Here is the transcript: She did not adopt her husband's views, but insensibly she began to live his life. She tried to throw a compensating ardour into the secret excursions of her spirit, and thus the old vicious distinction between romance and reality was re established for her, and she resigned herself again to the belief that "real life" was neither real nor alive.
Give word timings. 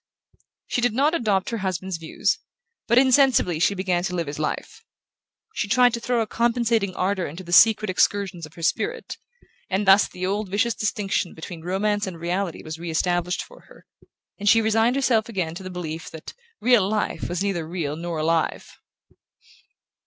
She 0.65 0.81
did 0.81 0.93
not 0.95 1.13
adopt 1.13 1.51
her 1.51 1.59
husband's 1.59 1.97
views, 1.97 2.39
but 2.87 2.97
insensibly 2.97 3.59
she 3.59 3.75
began 3.75 4.03
to 4.05 4.15
live 4.15 4.25
his 4.25 4.39
life. 4.39 4.83
She 5.53 5.67
tried 5.67 5.93
to 5.93 5.99
throw 5.99 6.21
a 6.21 6.25
compensating 6.25 6.95
ardour 6.95 7.27
into 7.27 7.43
the 7.43 7.53
secret 7.53 7.87
excursions 7.87 8.47
of 8.47 8.55
her 8.55 8.63
spirit, 8.63 9.17
and 9.69 9.85
thus 9.87 10.07
the 10.07 10.25
old 10.25 10.49
vicious 10.49 10.73
distinction 10.73 11.35
between 11.35 11.61
romance 11.61 12.07
and 12.07 12.19
reality 12.19 12.63
was 12.63 12.79
re 12.79 12.89
established 12.89 13.43
for 13.43 13.65
her, 13.67 13.85
and 14.39 14.49
she 14.49 14.59
resigned 14.59 14.95
herself 14.95 15.29
again 15.29 15.53
to 15.53 15.61
the 15.61 15.69
belief 15.69 16.09
that 16.09 16.33
"real 16.59 16.89
life" 16.89 17.29
was 17.29 17.43
neither 17.43 17.67
real 17.67 17.95
nor 17.95 18.17
alive. 18.17 18.79